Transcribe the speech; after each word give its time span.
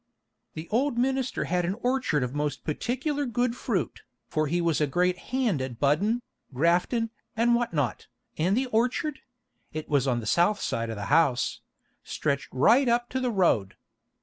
"The 0.55 0.67
old 0.71 0.97
minister 0.97 1.43
had 1.43 1.63
an 1.63 1.75
orchard 1.83 2.23
of 2.23 2.33
most 2.33 2.63
particular 2.63 3.27
good 3.27 3.55
fruit, 3.55 4.01
for 4.27 4.47
he 4.47 4.59
was 4.59 4.81
a 4.81 4.87
great 4.87 5.19
hand 5.29 5.61
at 5.61 5.79
buddin', 5.79 6.23
graftin', 6.51 7.11
and 7.37 7.53
what 7.53 7.71
not, 7.71 8.07
and 8.35 8.57
the 8.57 8.65
orchard 8.65 9.19
(it 9.71 9.87
was 9.87 10.07
on 10.07 10.19
the 10.19 10.25
south 10.25 10.59
side 10.59 10.89
of 10.89 10.95
the 10.95 11.05
house) 11.13 11.61
stretched 12.03 12.49
right 12.51 12.89
up 12.89 13.09
to 13.09 13.19
the 13.19 13.29
road. 13.29 13.75